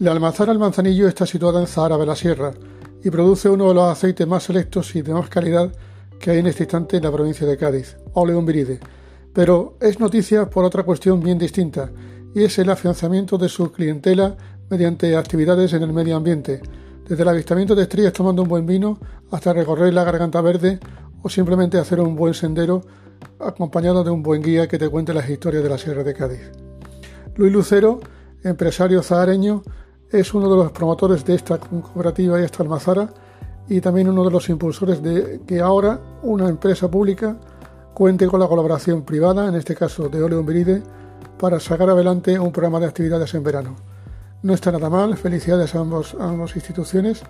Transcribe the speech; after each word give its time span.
La 0.00 0.12
almazara 0.12 0.52
El 0.52 0.60
Manzanillo 0.60 1.08
está 1.08 1.26
situada 1.26 1.58
en 1.58 1.66
Zahara 1.66 1.98
de 1.98 2.06
la 2.06 2.14
Sierra 2.14 2.52
y 3.02 3.10
produce 3.10 3.48
uno 3.48 3.66
de 3.66 3.74
los 3.74 3.90
aceites 3.90 4.28
más 4.28 4.44
selectos 4.44 4.94
y 4.94 5.02
de 5.02 5.12
más 5.12 5.28
calidad 5.28 5.72
que 6.20 6.30
hay 6.30 6.38
en 6.38 6.46
este 6.46 6.62
instante 6.62 6.98
en 6.98 7.02
la 7.02 7.10
provincia 7.10 7.44
de 7.44 7.56
Cádiz, 7.56 7.96
Oleum 8.12 8.46
Viride. 8.46 8.78
Pero 9.32 9.76
es 9.80 9.98
noticia 9.98 10.48
por 10.48 10.64
otra 10.64 10.84
cuestión 10.84 11.18
bien 11.18 11.36
distinta, 11.36 11.90
y 12.32 12.44
es 12.44 12.56
el 12.60 12.70
afianzamiento 12.70 13.38
de 13.38 13.48
su 13.48 13.72
clientela 13.72 14.36
mediante 14.70 15.16
actividades 15.16 15.72
en 15.72 15.82
el 15.82 15.92
medio 15.92 16.16
ambiente, 16.16 16.60
desde 17.08 17.24
el 17.24 17.28
avistamiento 17.28 17.74
de 17.74 17.82
estrellas 17.82 18.12
tomando 18.12 18.42
un 18.42 18.48
buen 18.48 18.66
vino 18.66 19.00
hasta 19.32 19.52
recorrer 19.52 19.92
la 19.92 20.04
garganta 20.04 20.40
verde 20.40 20.78
o 21.24 21.28
simplemente 21.28 21.76
hacer 21.76 21.98
un 22.00 22.14
buen 22.14 22.34
sendero 22.34 22.82
acompañado 23.40 24.04
de 24.04 24.10
un 24.10 24.22
buen 24.22 24.42
guía 24.42 24.68
que 24.68 24.78
te 24.78 24.88
cuente 24.88 25.12
las 25.12 25.28
historias 25.28 25.64
de 25.64 25.70
la 25.70 25.78
Sierra 25.78 26.04
de 26.04 26.14
Cádiz. 26.14 26.52
Luis 27.34 27.52
Lucero, 27.52 27.98
empresario 28.44 29.02
zahareño, 29.02 29.64
es 30.10 30.32
uno 30.34 30.50
de 30.50 30.56
los 30.56 30.72
promotores 30.72 31.24
de 31.24 31.34
esta 31.34 31.58
cooperativa 31.58 32.40
y 32.40 32.44
esta 32.44 32.62
almazara 32.62 33.08
y 33.68 33.80
también 33.80 34.08
uno 34.08 34.24
de 34.24 34.30
los 34.30 34.48
impulsores 34.48 35.02
de 35.02 35.42
que 35.46 35.60
ahora 35.60 36.00
una 36.22 36.48
empresa 36.48 36.90
pública 36.90 37.36
cuente 37.92 38.26
con 38.26 38.40
la 38.40 38.48
colaboración 38.48 39.02
privada, 39.02 39.48
en 39.48 39.54
este 39.54 39.74
caso 39.74 40.08
de 40.08 40.22
Oleum 40.22 40.46
Viride, 40.46 40.82
para 41.38 41.60
sacar 41.60 41.90
adelante 41.90 42.38
un 42.38 42.52
programa 42.52 42.80
de 42.80 42.86
actividades 42.86 43.34
en 43.34 43.42
verano. 43.42 43.76
No 44.42 44.54
está 44.54 44.72
nada 44.72 44.88
mal, 44.88 45.16
felicidades 45.16 45.74
a, 45.74 45.80
ambos, 45.80 46.16
a 46.18 46.28
ambas 46.28 46.54
instituciones 46.56 47.22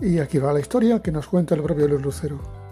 y 0.00 0.18
aquí 0.18 0.38
va 0.38 0.52
la 0.52 0.60
historia 0.60 1.00
que 1.00 1.12
nos 1.12 1.28
cuenta 1.28 1.54
el 1.54 1.62
propio 1.62 1.86
Luis 1.86 2.02
Lucero. 2.02 2.65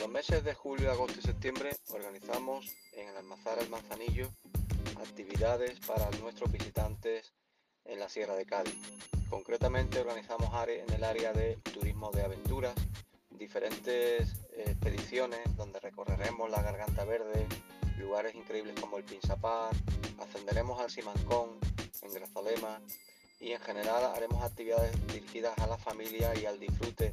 De 0.00 0.54
julio, 0.54 0.90
agosto 0.90 1.20
y 1.20 1.22
septiembre 1.22 1.76
organizamos 1.90 2.66
en 2.94 3.08
el 3.08 3.16
Almazara 3.18 3.60
El 3.60 3.68
Manzanillo 3.68 4.30
actividades 4.96 5.78
para 5.80 6.10
nuestros 6.22 6.50
visitantes 6.50 7.34
en 7.84 8.00
la 8.00 8.08
Sierra 8.08 8.34
de 8.34 8.46
Cádiz. 8.46 8.80
Concretamente 9.28 10.00
organizamos 10.00 10.48
en 10.68 10.90
el 10.90 11.04
área 11.04 11.34
de 11.34 11.56
turismo 11.74 12.10
de 12.12 12.22
aventuras, 12.22 12.74
diferentes 13.28 14.32
expediciones 14.56 15.40
donde 15.56 15.78
recorreremos 15.80 16.50
la 16.50 16.62
Garganta 16.62 17.04
Verde, 17.04 17.46
lugares 17.98 18.34
increíbles 18.34 18.80
como 18.80 18.96
el 18.96 19.04
Pinsapar, 19.04 19.70
ascenderemos 20.18 20.80
al 20.80 20.90
Simancón 20.90 21.58
en 22.00 22.12
Grazalema 22.14 22.80
y 23.38 23.52
en 23.52 23.60
general 23.60 24.06
haremos 24.14 24.42
actividades 24.42 24.92
dirigidas 25.08 25.56
a 25.58 25.66
la 25.66 25.76
familia 25.76 26.34
y 26.40 26.46
al 26.46 26.58
disfrute 26.58 27.12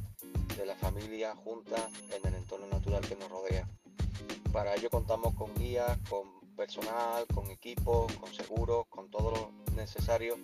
de 0.58 0.66
la 0.66 0.74
familia 0.74 1.36
junta 1.36 1.88
en 2.10 2.26
el 2.26 2.34
entorno 2.34 2.66
natural 2.66 3.06
que 3.06 3.14
nos 3.14 3.30
rodea. 3.30 3.68
Para 4.52 4.74
ello 4.74 4.90
contamos 4.90 5.32
con 5.34 5.54
guías, 5.54 5.96
con 6.10 6.40
personal, 6.56 7.26
con 7.32 7.48
equipos, 7.52 8.12
con 8.14 8.34
seguros, 8.34 8.86
con 8.88 9.08
todo 9.08 9.30
lo 9.30 9.74
necesario 9.76 10.34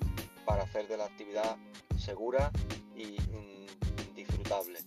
para 0.47 0.63
hacer 0.63 0.87
de 0.87 0.97
la 0.99 1.07
actividad 1.07 1.57
segura 1.99 2.53
y 2.95 3.19
mm, 3.21 4.15
disfrutable. 4.15 4.79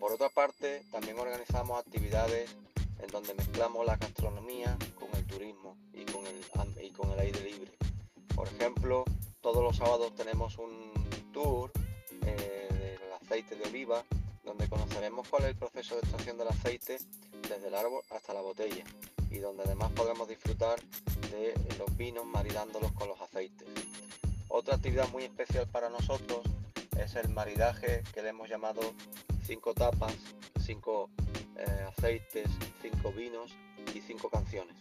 Por 0.00 0.12
otra 0.12 0.30
parte, 0.30 0.82
también 0.90 1.16
organizamos 1.16 1.78
actividades 1.78 2.56
en 2.98 3.06
donde 3.12 3.34
mezclamos 3.34 3.86
la 3.86 3.96
gastronomía 3.96 4.76
con 4.96 5.08
el 5.14 5.24
turismo 5.26 5.76
y 5.92 6.04
con 6.06 6.24
el, 6.26 6.84
y 6.84 6.90
con 6.90 7.12
el 7.12 7.20
aire 7.20 7.40
libre. 7.40 7.70
Por 8.34 8.48
ejemplo, 8.48 9.04
todos 9.40 9.62
los 9.62 9.76
sábados 9.76 10.12
tenemos 10.16 10.58
un 10.58 10.92
tour 11.32 11.70
eh, 12.22 12.98
del 13.00 13.12
aceite 13.12 13.54
de 13.54 13.62
oliva 13.62 14.04
conoceremos 14.96 15.28
cuál 15.28 15.42
es 15.42 15.48
el 15.50 15.56
proceso 15.56 15.94
de 15.94 16.00
extracción 16.00 16.38
del 16.38 16.48
aceite 16.48 16.96
desde 17.42 17.68
el 17.68 17.74
árbol 17.74 18.02
hasta 18.12 18.32
la 18.32 18.40
botella 18.40 18.82
y 19.30 19.38
donde 19.40 19.64
además 19.64 19.92
podremos 19.92 20.26
disfrutar 20.26 20.80
de 21.30 21.52
los 21.78 21.94
vinos 21.98 22.24
maridándolos 22.24 22.92
con 22.92 23.08
los 23.08 23.20
aceites. 23.20 23.68
Otra 24.48 24.76
actividad 24.76 25.06
muy 25.10 25.24
especial 25.24 25.68
para 25.68 25.90
nosotros 25.90 26.40
es 26.98 27.14
el 27.14 27.28
maridaje 27.28 28.04
que 28.14 28.22
le 28.22 28.30
hemos 28.30 28.48
llamado 28.48 28.80
cinco 29.44 29.74
tapas, 29.74 30.14
cinco 30.64 31.10
eh, 31.58 31.86
aceites, 31.94 32.48
cinco 32.80 33.12
vinos 33.12 33.50
y 33.94 34.00
cinco 34.00 34.30
canciones, 34.30 34.76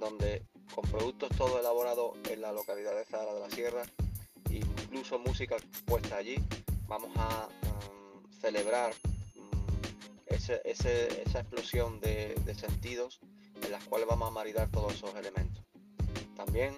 donde 0.00 0.42
con 0.74 0.82
productos 0.90 1.28
todo 1.38 1.60
elaborados 1.60 2.18
en 2.28 2.40
la 2.40 2.50
localidad 2.50 2.96
de 2.96 3.04
Zahara 3.04 3.32
de 3.32 3.40
la 3.40 3.50
Sierra, 3.50 3.84
incluso 4.50 5.20
música 5.20 5.54
puesta 5.84 6.16
allí, 6.16 6.42
vamos 6.88 7.12
a 7.16 7.48
celebrar 8.40 8.92
esa 10.48 11.40
explosión 11.40 12.00
de, 12.00 12.34
sentidos 12.56 13.20
en 13.62 13.70
las 13.70 13.84
cuales 13.84 14.06
vamos 14.06 14.28
a 14.28 14.30
maridar 14.30 14.70
todos 14.70 14.94
esos 14.94 15.14
elementos. 15.14 15.64
También 16.36 16.74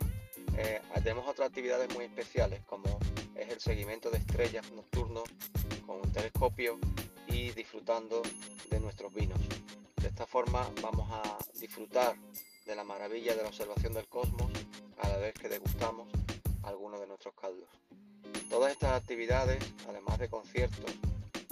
eh, 0.57 0.81
tenemos 1.03 1.27
otras 1.29 1.49
actividades 1.49 1.93
muy 1.95 2.05
especiales 2.05 2.63
como 2.65 2.99
es 3.35 3.51
el 3.51 3.61
seguimiento 3.61 4.11
de 4.11 4.19
estrellas 4.19 4.71
nocturnos 4.73 5.25
con 5.87 5.97
un 5.97 6.13
telescopio 6.13 6.79
y 7.27 7.51
disfrutando 7.51 8.23
de 8.71 8.81
nuestros 8.81 9.13
vinos. 9.13 9.41
De 10.01 10.09
esta 10.09 10.27
forma 10.27 10.71
vamos 10.83 11.11
a 11.11 11.39
disfrutar 11.59 12.17
de 12.65 12.75
la 12.75 12.85
maravilla 12.85 13.35
de 13.35 13.43
la 13.43 13.49
observación 13.49 13.93
del 13.93 14.07
cosmos 14.09 14.51
a 14.99 15.09
la 15.09 15.17
vez 15.19 15.35
que 15.35 15.49
degustamos 15.49 16.09
algunos 16.63 17.01
de 17.01 17.07
nuestros 17.07 17.35
caldos. 17.35 17.69
Todas 18.49 18.73
estas 18.73 18.93
actividades, 18.93 19.59
además 19.89 20.19
de 20.19 20.29
conciertos 20.29 20.93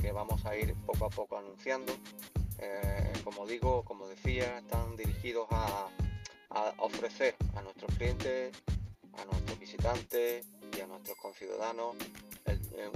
que 0.04 0.12
vamos 0.12 0.44
a 0.44 0.54
ir 0.54 0.74
poco 0.84 1.06
a 1.06 1.08
poco 1.08 1.38
anunciando. 1.38 1.94
Eh, 2.58 3.10
como 3.24 3.46
digo, 3.46 3.82
como 3.84 4.06
decía, 4.06 4.58
están 4.58 4.96
dirigidos 4.96 5.46
a, 5.50 5.88
ofrecer 6.76 7.34
a 7.56 7.62
nuestros 7.62 7.90
clientes, 7.96 8.52
a 9.18 9.24
nuestros 9.24 9.58
visitantes 9.58 10.46
y 10.76 10.80
a 10.80 10.86
nuestros 10.86 11.16
conciudadanos 11.16 11.96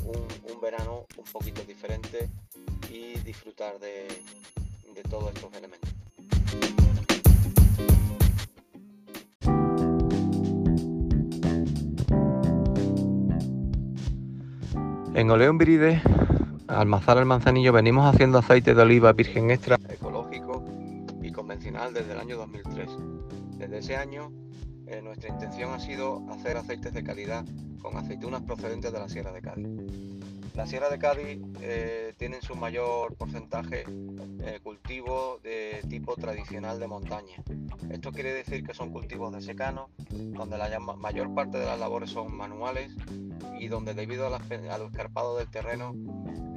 un, 0.04 0.60
verano 0.60 1.06
un 1.16 1.24
poquito 1.24 1.62
diferente 1.62 2.28
y 2.90 3.18
disfrutar 3.20 3.78
de, 3.78 4.06
de 4.94 5.02
todos 5.04 5.32
estos 5.34 5.52
elementos. 5.54 5.90
En 15.14 15.30
Oleón 15.30 15.58
Viride 15.58 16.02
Almazar 16.68 17.16
el 17.16 17.24
Manzanillo 17.24 17.72
venimos 17.72 18.04
haciendo 18.04 18.38
aceite 18.38 18.74
de 18.74 18.82
oliva 18.82 19.12
virgen 19.12 19.50
extra 19.50 19.78
ecológico 19.88 20.64
y 21.22 21.32
convencional 21.32 21.94
desde 21.94 22.12
el 22.12 22.20
año 22.20 22.36
2003. 22.36 22.90
Desde 23.56 23.78
ese 23.78 23.96
año 23.96 24.30
eh, 24.86 25.00
nuestra 25.02 25.30
intención 25.30 25.72
ha 25.72 25.80
sido 25.80 26.22
hacer 26.30 26.58
aceites 26.58 26.92
de 26.92 27.02
calidad 27.02 27.44
con 27.80 27.96
aceitunas 27.96 28.42
procedentes 28.42 28.92
de 28.92 28.98
la 28.98 29.08
Sierra 29.08 29.32
de 29.32 29.40
Cádiz. 29.40 29.66
La 30.58 30.66
Sierra 30.66 30.90
de 30.90 30.98
Cádiz 30.98 31.38
eh, 31.60 32.14
tiene 32.16 32.42
su 32.42 32.56
mayor 32.56 33.14
porcentaje 33.14 33.84
eh, 34.42 34.58
cultivos 34.60 35.40
de 35.40 35.80
tipo 35.88 36.16
tradicional 36.16 36.80
de 36.80 36.88
montaña. 36.88 37.36
Esto 37.88 38.10
quiere 38.10 38.34
decir 38.34 38.64
que 38.64 38.74
son 38.74 38.90
cultivos 38.90 39.32
de 39.32 39.40
secano, 39.40 39.88
donde 40.10 40.58
la 40.58 40.80
mayor 40.80 41.32
parte 41.32 41.58
de 41.58 41.64
las 41.64 41.78
labores 41.78 42.10
son 42.10 42.36
manuales 42.36 42.90
y 43.60 43.68
donde 43.68 43.94
debido 43.94 44.26
a, 44.26 44.36
a 44.36 44.78
lo 44.78 44.86
escarpado 44.86 45.38
del 45.38 45.48
terreno 45.48 45.94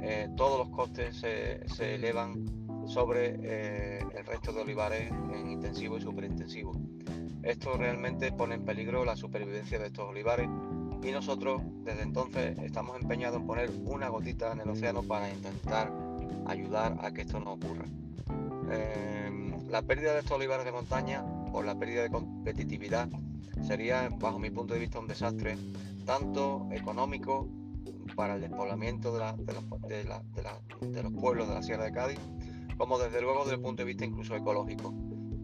eh, 0.02 0.28
todos 0.36 0.58
los 0.58 0.70
costes 0.70 1.18
se, 1.18 1.94
elevan 1.94 2.44
sobre 2.88 3.36
eh, 3.40 4.04
el 4.16 4.26
resto 4.26 4.52
de 4.52 4.62
olivares 4.62 5.12
en 5.32 5.48
intensivo 5.48 5.96
y 5.96 6.00
superintensivo. 6.00 6.72
Esto 7.44 7.76
realmente 7.76 8.32
pone 8.32 8.56
en 8.56 8.64
peligro 8.64 9.04
la 9.04 9.14
supervivencia 9.14 9.78
de 9.78 9.86
estos 9.86 10.08
olivares 10.08 10.48
y 11.02 11.10
nosotros 11.10 11.62
desde 11.84 12.02
entonces 12.02 12.56
estamos 12.58 13.00
empeñados 13.00 13.40
en 13.40 13.46
poner 13.46 13.70
una 13.84 14.08
gotita 14.08 14.52
en 14.52 14.60
el 14.60 14.70
océano 14.70 15.02
para 15.02 15.30
intentar 15.30 15.92
ayudar 16.46 16.96
a 17.02 17.12
que 17.12 17.22
esto 17.22 17.40
no 17.40 17.54
ocurra. 17.54 17.84
Eh, 18.70 19.52
la 19.68 19.82
pérdida 19.82 20.12
de 20.12 20.20
estos 20.20 20.36
olivares 20.36 20.64
de 20.64 20.72
montaña 20.72 21.24
o 21.52 21.62
la 21.62 21.74
pérdida 21.78 22.02
de 22.02 22.10
competitividad 22.10 23.08
sería, 23.66 24.08
bajo 24.18 24.38
mi 24.38 24.50
punto 24.50 24.74
de 24.74 24.80
vista, 24.80 24.98
un 24.98 25.08
desastre 25.08 25.56
tanto 26.04 26.68
económico 26.72 27.48
para 28.14 28.34
el 28.34 28.42
despoblamiento 28.42 29.12
de, 29.12 30.04
los 31.02 31.12
pueblos 31.12 31.48
de 31.48 31.54
la 31.54 31.62
Sierra 31.62 31.84
de 31.84 31.92
Cádiz, 31.92 32.18
como 32.76 32.98
desde 32.98 33.20
luego 33.20 33.40
desde 33.40 33.56
el 33.56 33.60
punto 33.60 33.82
de 33.82 33.86
vista 33.86 34.04
incluso 34.04 34.36
ecológico, 34.36 34.92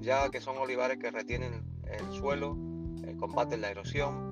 ya 0.00 0.28
que 0.30 0.40
son 0.40 0.56
olivares 0.58 0.98
que 0.98 1.10
retienen 1.10 1.62
el 1.84 2.12
suelo, 2.12 2.56
eh, 3.04 3.16
combaten 3.16 3.60
la 3.60 3.70
erosión, 3.70 4.27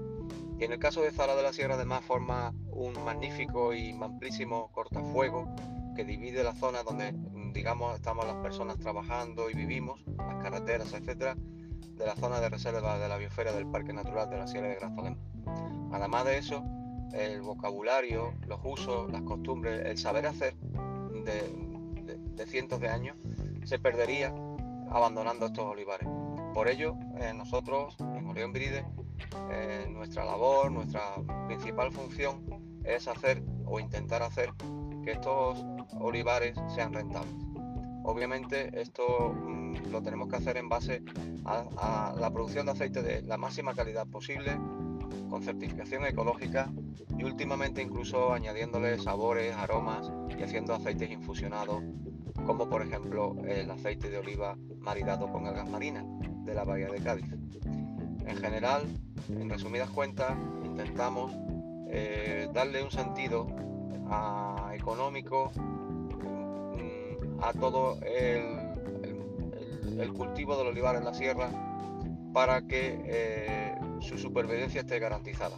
y 0.59 0.65
en 0.65 0.73
el 0.73 0.79
caso 0.79 1.03
de 1.03 1.11
Zara 1.11 1.35
de 1.35 1.43
la 1.43 1.53
Sierra 1.53 1.75
además 1.75 2.05
forma 2.05 2.55
un 2.71 2.93
magnífico 3.05 3.75
y 3.75 3.93
amplísimo 3.93 4.71
cortafuego 4.73 5.49
que 5.95 6.05
divide 6.05 6.43
la 6.43 6.55
zona 6.55 6.83
donde 6.83 7.15
digamos 7.53 7.95
estamos 7.95 8.27
las 8.27 8.37
personas 8.37 8.79
trabajando 8.79 9.51
y 9.51 9.55
vivimos, 9.55 10.05
las 10.19 10.43
carreteras, 10.43 10.93
etcétera, 10.93 11.37
de 11.37 12.07
la 12.07 12.15
zona 12.17 12.41
de 12.41 12.51
reserva 12.51 12.99
de 12.99 13.09
la 13.09 13.17
biosfera 13.17 13.53
del 13.53 13.67
Parque 13.67 13.93
Natural 13.93 14.29
de 14.29 14.37
la 14.37 14.47
Sierra 14.47 14.69
de 14.69 14.75
Grazalema. 14.77 15.17
Además 15.93 16.25
de 16.27 16.39
eso, 16.39 16.63
el 17.13 17.41
vocabulario, 17.41 18.35
los 18.47 18.61
usos, 18.63 19.11
las 19.11 19.23
costumbres, 19.23 19.87
el 19.87 19.97
saber 19.97 20.27
hacer 20.27 20.55
de, 21.25 22.47
cientos 22.47 22.81
de 22.81 22.89
años 22.89 23.17
se 23.65 23.79
perdería 23.79 24.33
abandonando 24.91 25.47
estos 25.47 25.65
olivares. 25.65 26.09
Por 26.55 26.69
ello, 26.69 26.95
eh, 27.19 27.33
nosotros 27.35 27.97
en 27.99 28.27
Oleón 28.27 28.53
Bride, 28.53 28.85
eh, 29.51 29.87
nuestra 29.91 30.25
labor, 30.25 30.71
nuestra 30.71 31.03
principal 31.47 31.93
función 31.93 32.45
es 32.85 33.09
hacer 33.09 33.43
o 33.65 33.81
intentar 33.81 34.23
hacer 34.23 34.53
que 35.05 35.13
estos 35.13 35.65
olivares 35.99 36.57
sean 36.75 36.93
rentables. 36.93 37.35
Obviamente 38.05 38.81
esto 38.81 39.33
mm, 39.33 39.91
lo 39.91 40.03
tenemos 40.03 40.29
que 40.29 40.37
hacer 40.37 40.57
en 40.57 40.69
base 40.69 41.03
a, 41.45 42.15
la 42.19 42.31
producción 42.31 42.67
de 42.67 42.73
aceite 42.73 43.03
de 43.03 43.23
la 43.23 43.37
máxima 43.37 43.75
calidad 43.75 44.07
posible, 44.07 44.57
con 45.29 45.43
certificación 45.43 46.05
ecológica 46.07 46.71
y 47.19 47.25
últimamente 47.25 47.83
incluso 47.83 48.33
añadiéndole 48.33 48.99
sabores, 48.99 49.55
aromas 49.57 50.13
y 50.39 50.43
haciendo 50.43 50.75
aceites 50.75 51.11
infusionados, 51.11 51.83
como 52.45 52.69
por 52.69 52.83
ejemplo 52.83 53.35
el 53.47 53.71
aceite 53.71 54.09
de 54.09 54.19
oliva 54.19 54.57
maridado 54.79 55.31
con 55.33 55.47
algas 55.47 55.69
marinas 55.69 56.05
de 56.45 56.55
la 56.55 56.65
bahía 56.65 56.89
de 56.89 57.03
Cádiz. 57.03 57.27
En 58.27 58.37
general, 58.37 58.83
en 59.29 59.49
resumidas 59.49 59.91
cuentas, 59.91 60.37
intentamos 60.65 61.33
eh, 61.89 62.49
darle 62.53 62.83
un 62.83 62.91
sentido 62.91 63.47
económico 64.73 65.51
mm, 65.57 67.43
a 67.43 67.53
todo 67.53 67.99
el, 68.03 68.67
cultivo 70.13 70.57
del 70.57 70.69
olivar 70.69 70.97
en 70.97 71.05
la 71.05 71.15
sierra 71.15 71.49
para 72.33 72.63
que 72.63 73.01
eh, 73.07 73.75
su 74.01 74.19
supervivencia 74.19 74.83
esté 74.83 74.99
garantizada. 74.99 75.57